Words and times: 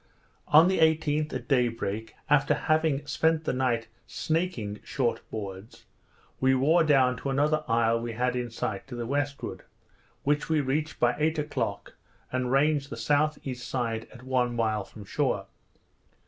On 0.47 0.67
the 0.67 0.79
18th, 0.79 1.31
at 1.31 1.47
day 1.47 1.67
break, 1.67 2.15
after 2.27 2.55
having 2.55 3.05
spent 3.05 3.43
the 3.43 3.53
night 3.53 3.87
snaking 4.07 4.79
short 4.83 5.21
boards, 5.29 5.85
we 6.39 6.55
wore 6.55 6.83
down 6.83 7.15
to 7.17 7.29
another 7.29 7.63
isle 7.67 7.99
we 8.01 8.13
had 8.13 8.35
in 8.35 8.49
sight 8.49 8.87
to 8.87 8.95
the 8.95 9.05
westward, 9.05 9.61
which 10.23 10.49
we 10.49 10.59
reached 10.59 10.99
by 10.99 11.13
eight 11.19 11.37
o'clock, 11.37 11.93
and 12.31 12.51
ranged 12.51 12.89
the 12.89 12.95
S.E. 12.97 13.53
side 13.53 14.07
at 14.11 14.23
one 14.23 14.55
mile 14.55 14.83
from 14.83 15.05
shore. 15.05 15.45